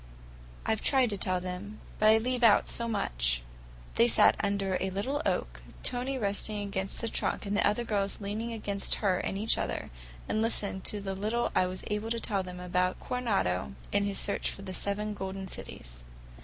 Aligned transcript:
I've 0.65 0.81
tried 0.81 1.11
to 1.11 1.17
tell 1.19 1.39
them, 1.39 1.79
but 1.99 2.09
I 2.09 2.17
leave 2.17 2.41
out 2.43 2.67
so 2.67 2.87
much." 2.87 3.43
They 3.97 4.07
sat 4.07 4.35
under 4.39 4.75
a 4.81 4.89
little 4.89 5.21
oak, 5.27 5.61
Tony 5.83 6.17
resting 6.17 6.59
against 6.63 6.99
the 7.01 7.07
trunk 7.07 7.45
and 7.45 7.55
the 7.55 7.67
other 7.67 7.83
girls 7.83 8.19
leaning 8.19 8.51
against 8.51 8.95
her 9.05 9.19
and 9.19 9.37
each 9.37 9.59
other, 9.59 9.91
and 10.27 10.41
listened 10.41 10.85
to 10.85 11.01
the 11.01 11.13
little 11.13 11.51
I 11.53 11.67
was 11.67 11.83
able 11.85 12.09
to 12.09 12.19
tell 12.19 12.41
them 12.41 12.59
about 12.59 12.99
Coronado 12.99 13.75
and 13.93 14.07
his 14.07 14.17
search 14.17 14.49
for 14.49 14.63
the 14.63 14.73
Seven 14.73 15.13
Golden 15.13 15.47
Cities. 15.47 16.03